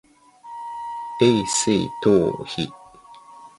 [1.19, 1.87] 永雏
[2.43, 2.67] 塔菲